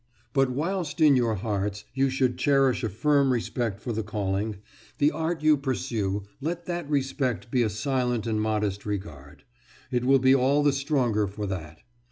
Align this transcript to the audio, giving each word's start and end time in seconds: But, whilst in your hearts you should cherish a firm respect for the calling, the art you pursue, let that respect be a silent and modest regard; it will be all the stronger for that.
But, 0.33 0.49
whilst 0.49 0.99
in 0.99 1.15
your 1.15 1.35
hearts 1.35 1.85
you 1.93 2.09
should 2.09 2.39
cherish 2.39 2.83
a 2.83 2.89
firm 2.89 3.31
respect 3.31 3.79
for 3.79 3.93
the 3.93 4.01
calling, 4.01 4.55
the 4.97 5.11
art 5.11 5.43
you 5.43 5.55
pursue, 5.57 6.23
let 6.41 6.65
that 6.65 6.89
respect 6.89 7.51
be 7.51 7.61
a 7.61 7.69
silent 7.69 8.25
and 8.25 8.41
modest 8.41 8.83
regard; 8.83 9.43
it 9.91 10.03
will 10.03 10.17
be 10.17 10.33
all 10.33 10.63
the 10.63 10.73
stronger 10.73 11.27
for 11.27 11.45
that. 11.45 11.81